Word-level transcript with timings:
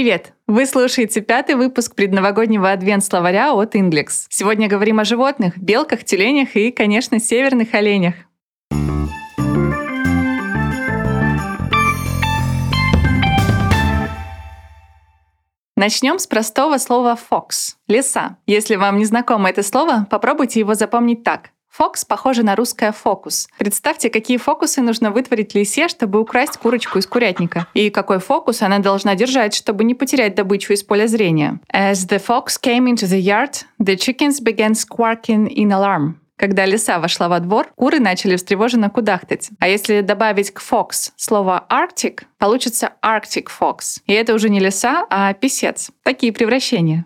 Привет! 0.00 0.32
Вы 0.46 0.64
слушаете 0.64 1.20
пятый 1.20 1.56
выпуск 1.56 1.94
предновогоднего 1.94 2.72
адвент-словаря 2.72 3.52
от 3.52 3.74
Inglex. 3.74 4.28
Сегодня 4.30 4.66
говорим 4.66 4.98
о 4.98 5.04
животных, 5.04 5.58
белках, 5.58 6.04
тюленях 6.04 6.56
и, 6.56 6.70
конечно, 6.72 7.20
северных 7.20 7.74
оленях. 7.74 8.14
Начнем 15.76 16.18
с 16.18 16.26
простого 16.26 16.78
слова 16.78 17.18
fox— 17.30 17.74
леса. 17.86 18.38
Если 18.46 18.76
вам 18.76 18.96
не 18.96 19.04
знакомо 19.04 19.50
это 19.50 19.62
слово, 19.62 20.06
попробуйте 20.08 20.60
его 20.60 20.72
запомнить 20.72 21.24
так. 21.24 21.50
Фокс 21.70 22.04
похоже 22.04 22.42
на 22.42 22.56
русское 22.56 22.92
фокус. 22.92 23.48
Представьте, 23.56 24.10
какие 24.10 24.36
фокусы 24.36 24.82
нужно 24.82 25.10
вытворить 25.10 25.54
лисе, 25.54 25.88
чтобы 25.88 26.20
украсть 26.20 26.56
курочку 26.56 26.98
из 26.98 27.06
курятника. 27.06 27.66
И 27.74 27.90
какой 27.90 28.18
фокус 28.18 28.62
она 28.62 28.80
должна 28.80 29.14
держать, 29.14 29.54
чтобы 29.54 29.84
не 29.84 29.94
потерять 29.94 30.34
добычу 30.34 30.72
из 30.72 30.82
поля 30.82 31.06
зрения. 31.06 31.60
As 31.72 32.08
the 32.08 32.22
fox 32.22 32.60
came 32.60 32.86
into 32.86 33.06
the 33.06 33.20
yard, 33.20 33.64
the 33.80 33.96
chickens 33.96 34.40
began 34.40 34.72
squawking 34.72 35.48
in 35.48 35.68
alarm. 35.68 36.14
Когда 36.36 36.64
лиса 36.64 36.98
вошла 36.98 37.28
во 37.28 37.38
двор, 37.38 37.68
куры 37.76 38.00
начали 38.00 38.34
встревоженно 38.36 38.88
кудахтать. 38.88 39.50
А 39.60 39.68
если 39.68 40.00
добавить 40.00 40.52
к 40.52 40.60
fox 40.60 41.12
слово 41.16 41.66
arctic, 41.70 42.22
получится 42.38 42.94
arctic 43.04 43.48
fox. 43.60 44.00
И 44.06 44.12
это 44.14 44.34
уже 44.34 44.48
не 44.48 44.58
лиса, 44.58 45.06
а 45.10 45.34
писец. 45.34 45.90
Такие 46.02 46.32
превращения. 46.32 47.04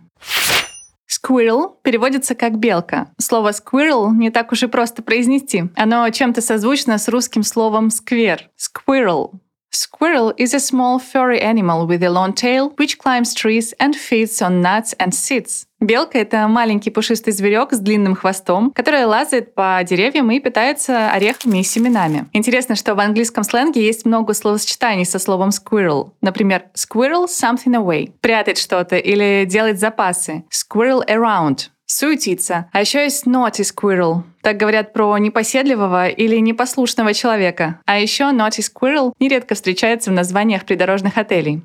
Squirrel 1.15 1.77
переводится 1.83 2.35
как 2.35 2.59
белка. 2.59 3.09
Слово 3.19 3.51
squirrel 3.51 4.11
не 4.13 4.31
так 4.31 4.53
уж 4.53 4.63
и 4.63 4.67
просто 4.67 5.03
произнести. 5.03 5.65
Оно 5.77 6.09
чем-то 6.11 6.41
созвучно 6.41 6.99
с 6.99 7.09
русским 7.09 7.43
словом 7.43 7.91
сквер. 7.91 8.51
Squirrel. 8.59 9.33
Squirrel 9.75 10.33
is 10.37 10.55
a 10.55 10.61
small 10.61 11.01
furry 11.01 11.41
animal 11.41 11.87
with 11.89 12.03
a 12.05 12.09
long 12.09 12.33
tail 12.33 12.73
which 12.79 12.97
climbs 12.97 13.35
trees 13.35 13.75
and 13.81 13.97
feeds 13.97 14.41
on 14.41 14.61
nuts 14.61 14.95
and 15.01 15.13
seeds. 15.13 15.67
Белка— 15.81 16.19
это 16.19 16.47
маленький 16.49 16.91
пушистый 16.91 17.33
зверек 17.33 17.73
с 17.73 17.79
длинным 17.79 18.15
хвостом, 18.15 18.71
который 18.71 19.05
лазает 19.05 19.55
по 19.55 19.81
деревьям 19.85 20.31
и 20.31 20.39
питается 20.39 21.11
орехами 21.11 21.59
и 21.59 21.63
семенами. 21.65 22.27
Интересно, 22.33 22.77
что 22.77 22.95
в 22.95 23.01
английском 23.01 23.43
сленге 23.45 23.85
есть 23.85 24.07
много 24.07 24.33
словосочетаний 24.33 25.05
со 25.05 25.19
словом 25.19 25.51
squirrel. 25.51 26.13
Например, 26.23 26.67
squirrel 26.75 27.27
something 27.27 27.75
away— 27.75 28.13
прятать 28.21 28.59
что-то 28.59 28.97
или 28.97 29.45
делать 29.45 29.79
запасы. 29.81 30.45
Squirrel 30.51 31.05
around 31.07 31.69
суетиться. 31.87 32.69
А 32.73 32.81
еще 32.81 33.05
есть 33.05 33.27
naughty 33.27 33.63
squirrel. 33.63 34.23
Так 34.43 34.57
говорят 34.57 34.93
про 34.93 35.17
непоседливого 35.19 36.09
или 36.09 36.37
непослушного 36.39 37.15
человека. 37.15 37.81
А 37.87 37.99
еще 37.99 38.25
naughty 38.25 38.61
squirrel 38.61 39.13
нередко 39.21 39.55
встречается 39.55 40.11
в 40.11 40.15
названиях 40.15 40.65
придорожных 40.65 41.19
отелей. 41.19 41.63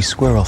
Squirrel, 0.00 0.44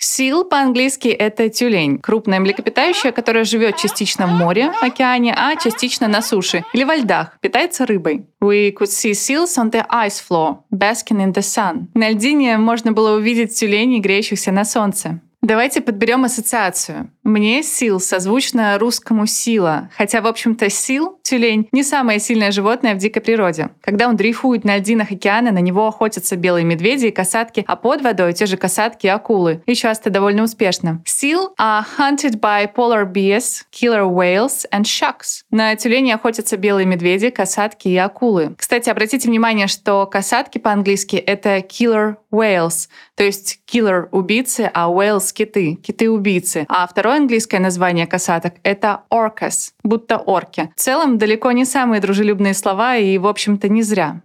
Сил 0.00 0.44
по-английски 0.44 1.08
это 1.08 1.48
тюлень, 1.48 1.98
крупное 1.98 2.38
млекопитающее, 2.38 3.12
которое 3.12 3.44
живет 3.44 3.76
частично 3.76 4.26
в 4.26 4.30
море, 4.30 4.72
океане, 4.80 5.34
а 5.36 5.56
частично 5.56 6.06
на 6.08 6.22
суше 6.22 6.64
или 6.72 6.84
во 6.84 6.96
льдах, 6.96 7.38
питается 7.40 7.84
рыбой. 7.84 8.26
We 8.40 8.72
could 8.72 8.86
see 8.86 9.10
seals 9.10 9.56
on 9.58 9.70
the 9.70 9.84
ice 9.88 10.22
floor, 10.28 10.58
basking 10.72 11.18
in 11.18 11.32
the 11.32 11.42
sun. 11.42 11.88
На 11.94 12.10
льдине 12.10 12.58
можно 12.58 12.92
было 12.92 13.16
увидеть 13.16 13.58
тюленей, 13.58 13.98
греющихся 13.98 14.52
на 14.52 14.64
солнце. 14.64 15.20
Давайте 15.40 15.80
подберем 15.80 16.24
ассоциацию. 16.24 17.10
Мне 17.22 17.62
сил 17.62 18.00
созвучно 18.00 18.76
русскому 18.78 19.26
сила, 19.26 19.88
хотя, 19.96 20.20
в 20.20 20.26
общем-то, 20.26 20.68
сил, 20.68 21.20
тюлень, 21.22 21.68
не 21.70 21.84
самое 21.84 22.18
сильное 22.18 22.50
животное 22.50 22.94
в 22.94 22.98
дикой 22.98 23.22
природе. 23.22 23.70
Когда 23.80 24.08
он 24.08 24.16
дрейфует 24.16 24.64
на 24.64 24.78
льдинах 24.78 25.12
океана, 25.12 25.52
на 25.52 25.60
него 25.60 25.86
охотятся 25.86 26.34
белые 26.36 26.64
медведи 26.64 27.06
и 27.06 27.10
касатки, 27.12 27.64
а 27.68 27.76
под 27.76 28.02
водой 28.02 28.32
те 28.32 28.46
же 28.46 28.56
касатки 28.56 29.06
и 29.06 29.10
акулы, 29.10 29.62
и 29.64 29.74
часто 29.74 30.10
довольно 30.10 30.42
успешно. 30.42 31.02
Seal 31.06 31.50
are 31.60 31.84
hunted 31.98 32.40
by 32.40 32.66
polar 32.74 33.04
bears, 33.04 33.62
killer 33.70 34.06
whales 34.06 34.66
and 34.72 34.82
sharks. 34.82 35.42
На 35.52 35.76
тюлени 35.76 36.10
охотятся 36.10 36.56
белые 36.56 36.86
медведи, 36.86 37.30
касатки 37.30 37.86
и 37.86 37.96
акулы. 37.96 38.56
Кстати, 38.58 38.90
обратите 38.90 39.28
внимание, 39.28 39.68
что 39.68 40.04
касатки 40.06 40.58
по-английски— 40.58 41.16
это 41.16 41.58
killer 41.58 42.16
whales, 42.30 42.88
то 43.14 43.24
есть 43.24 43.60
killer— 43.66 44.08
убийцы, 44.12 44.70
а 44.72 44.88
whales— 44.88 45.32
киты, 45.34 45.74
киты-убийцы. 45.76 46.66
А 46.68 46.86
второе 46.86 47.16
английское 47.16 47.58
название 47.58 48.06
касаток— 48.06 48.54
это 48.62 49.02
orcas, 49.10 49.72
будто 49.82 50.18
орки. 50.18 50.70
В 50.76 50.80
целом, 50.80 51.18
далеко 51.18 51.52
не 51.52 51.64
самые 51.64 52.00
дружелюбные 52.00 52.54
слова 52.54 52.96
и, 52.96 53.18
в 53.18 53.26
общем-то, 53.26 53.68
не 53.68 53.82
зря. 53.82 54.20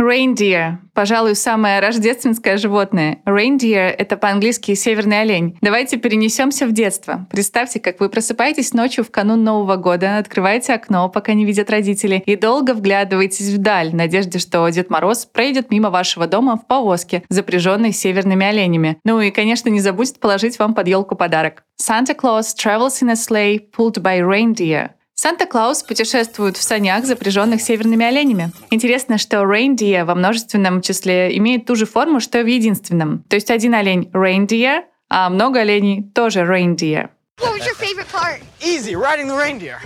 Reindeer— 0.00 0.78
пожалуй, 0.94 1.34
самое 1.34 1.80
рождественское 1.80 2.56
животное. 2.56 3.18
Reindeer— 3.26 3.88
это 3.98 4.16
по-английски 4.16 4.74
северный 4.74 5.20
олень. 5.20 5.58
Давайте 5.60 5.98
перенесемся 5.98 6.66
в 6.66 6.72
детство. 6.72 7.26
Представьте, 7.30 7.80
как 7.80 8.00
вы 8.00 8.08
просыпаетесь 8.08 8.72
ночью 8.72 9.04
в 9.04 9.10
канун 9.10 9.44
Нового 9.44 9.76
года, 9.76 10.16
открываете 10.16 10.72
окно, 10.72 11.10
пока 11.10 11.34
не 11.34 11.44
видят 11.44 11.68
родители, 11.68 12.22
и 12.24 12.34
долго 12.34 12.72
вглядываетесь 12.72 13.50
вдаль, 13.50 13.90
в 13.90 13.94
надежде, 13.94 14.38
что 14.38 14.66
Дед 14.70 14.88
Мороз 14.88 15.26
пройдет 15.26 15.70
мимо 15.70 15.90
вашего 15.90 16.26
дома 16.26 16.56
в 16.56 16.66
повозке, 16.66 17.22
запряженной 17.28 17.92
северными 17.92 18.46
оленями. 18.46 18.98
Ну 19.04 19.20
и, 19.20 19.30
конечно, 19.30 19.68
не 19.68 19.80
забудет 19.80 20.18
положить 20.18 20.58
вам 20.58 20.74
под 20.74 20.88
елку 20.88 21.14
подарок. 21.14 21.62
Santa 21.80 22.14
Claus 22.14 22.54
travels 22.54 23.02
in 23.02 23.10
a 23.10 23.16
sleigh 23.16 23.58
pulled 23.58 24.02
by 24.02 24.20
reindeer. 24.20 24.90
Санта-Клаус 25.22 25.82
путешествует 25.82 26.56
в 26.56 26.62
санях, 26.62 27.04
запряженных 27.04 27.60
северными 27.60 28.06
оленями. 28.06 28.52
Интересно, 28.70 29.18
что 29.18 29.42
reindeer 29.42 30.06
во 30.06 30.14
множественном 30.14 30.80
числе 30.80 31.36
имеет 31.36 31.66
ту 31.66 31.76
же 31.76 31.84
форму, 31.84 32.20
что 32.20 32.40
и 32.40 32.42
в 32.42 32.46
единственном. 32.46 33.22
То 33.24 33.36
есть 33.36 33.50
один 33.50 33.74
олень— 33.74 34.08
reindeer, 34.14 34.84
а 35.10 35.28
много 35.28 35.60
оленей— 35.60 36.04
тоже 36.14 36.40
reindeer. 36.40 37.10
What 37.38 37.52
was 37.52 37.66
your 37.66 37.76
favorite 37.76 38.10
part? 38.10 38.40
Easy, 38.62 38.94
riding 38.94 39.28
the 39.28 39.36
reindeer. 39.36 39.76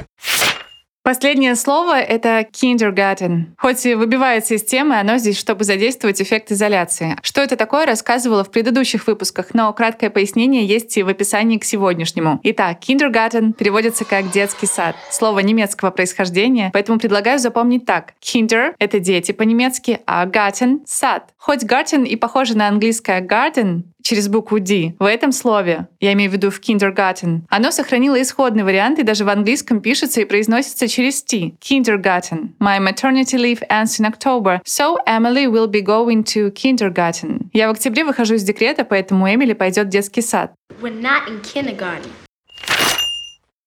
Последнее 1.05 1.55
слово— 1.55 2.01
это 2.01 2.47
kindergarten. 2.51 3.49
Хоть 3.59 3.85
и 3.85 3.95
выбивается 3.95 4.55
из 4.55 4.65
темы, 4.65 4.99
оно 4.99 5.19
здесь, 5.19 5.39
чтобы 5.39 5.65
задействовать 5.65 6.23
эффект 6.23 6.51
изоляции. 6.51 7.19
Что 7.21 7.43
это 7.43 7.57
такое, 7.57 7.85
рассказывала 7.85 8.43
в 8.43 8.51
предыдущих 8.51 9.07
выпусках, 9.07 9.53
но 9.53 9.71
краткое 9.75 10.09
пояснение 10.09 10.65
есть 10.65 10.97
и 10.97 11.03
в 11.03 11.09
описании 11.09 11.59
к 11.59 11.65
сегодняшнему. 11.65 12.41
Итак, 12.45 12.79
kindergarten 12.81 13.53
переводится 13.53 14.07
как 14.07 14.31
детский 14.31 14.65
сад. 14.65 14.97
Слово 15.11 15.41
немецкого 15.41 15.91
происхождения, 15.91 16.71
поэтому 16.73 16.99
предлагаю 16.99 17.39
запомнить 17.39 17.85
так. 17.85 18.15
Kinder— 18.23 18.73
это 18.79 18.99
дети 18.99 19.33
по-немецки, 19.33 20.01
а 20.07 20.25
garten— 20.25 20.79
сад. 20.87 21.35
Хоть 21.37 21.65
garden 21.65 22.07
и 22.07 22.17
похоже 22.17 22.57
на 22.57 22.67
английское 22.67 23.21
garden, 23.21 23.83
через 24.05 24.29
букву 24.29 24.61
D 24.61 24.95
в 24.99 25.05
этом 25.05 25.33
слове, 25.33 25.89
я 25.99 26.13
имею 26.13 26.31
в 26.31 26.35
виду 26.35 26.51
в 26.51 26.61
kindergarten, 26.61 27.41
оно 27.49 27.73
сохранило 27.73 28.21
исходный 28.23 28.63
вариант 28.63 28.99
и 29.01 29.03
даже 29.03 29.25
в 29.25 29.29
английском 29.29 29.81
пишется 29.81 30.21
и 30.21 30.25
произносится 30.25 30.87
через 30.87 31.23
T. 31.25 31.55
Kindergarten. 31.61 32.51
My 32.61 32.79
maternity 32.79 33.37
leave 33.37 33.63
ends 33.69 33.99
in 33.99 34.07
October, 34.07 34.61
so 34.65 34.99
Emily 35.07 35.47
will 35.47 35.67
be 35.67 35.83
going 35.83 36.23
to 36.23 36.53
kindergarten. 36.53 37.49
Я 37.53 37.69
в 37.69 37.73
октябре 37.73 38.05
выхожу 38.05 38.35
из 38.35 38.45
декрета, 38.45 38.85
поэтому 38.85 39.27
Эмили 39.33 39.55
пойдет 39.55 39.87
в 39.87 39.91
детский 39.91 40.21
сад. 40.21 40.53
We're 40.81 41.01
not 41.01 41.29
in 41.29 41.43
kindergarten. 41.43 42.11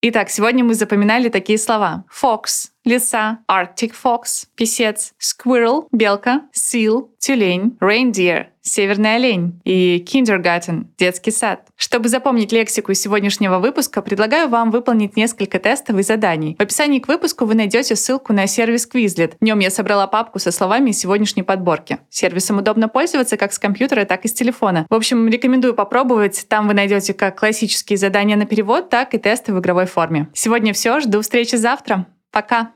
Итак, 0.04 0.30
сегодня 0.30 0.64
мы 0.64 0.76
запоминали 0.76 1.28
такие 1.30 1.58
слова. 1.58 2.06
Fox— 2.10 2.70
лиса, 2.88 3.40
Arctic 3.50 3.92
fox— 3.92 4.48
писец, 4.56 5.14
squirrel— 5.20 5.88
белка, 5.92 6.44
seal— 6.54 7.10
тюлень, 7.20 7.78
reindeer— 7.82 8.46
северный 8.62 9.16
олень 9.16 9.60
и 9.64 10.04
kindergarten— 10.08 10.86
детский 10.98 11.32
сад. 11.32 11.62
Чтобы 11.76 12.10
запомнить 12.10 12.52
лексику 12.52 12.94
сегодняшнего 12.94 13.60
выпуска, 13.60 14.02
предлагаю 14.02 14.50
вам 14.50 14.72
выполнить 14.72 15.16
несколько 15.18 15.60
тестов 15.60 15.98
и 15.98 16.04
заданий. 16.04 16.56
В 16.58 16.62
описании 16.64 17.00
к 17.00 17.08
выпуску 17.08 17.46
вы 17.46 17.56
найдете 17.56 17.96
ссылку 17.96 18.34
на 18.34 18.48
сервис 18.48 18.88
Quizlet. 18.92 19.34
В 19.40 19.44
нем 19.44 19.60
я 19.60 19.70
собрала 19.70 20.08
папку 20.08 20.40
со 20.40 20.52
словами 20.52 20.92
сегодняшней 20.92 21.44
подборки. 21.44 22.00
Сервисом 22.10 22.58
удобно 22.58 22.88
пользоваться 22.88 23.38
как 23.38 23.54
с 23.54 23.60
компьютера, 23.60 24.06
так 24.06 24.26
и 24.26 24.28
с 24.28 24.34
телефона. 24.34 24.86
В 24.90 24.96
общем, 24.96 25.28
рекомендую 25.28 25.74
попробовать. 25.74 26.46
Там 26.48 26.68
вы 26.68 26.74
найдете 26.74 27.14
как 27.14 27.40
классические 27.40 27.98
задания 27.98 28.38
на 28.38 28.46
перевод, 28.46 28.90
так 28.90 29.14
и 29.14 29.18
тесты 29.18 29.54
в 29.54 29.60
игровой 29.60 29.86
форме. 29.86 30.30
Сегодня 30.34 30.74
все. 30.74 31.00
Жду 31.00 31.22
встречи 31.22 31.56
завтра. 31.56 32.06
Пока! 32.32 32.66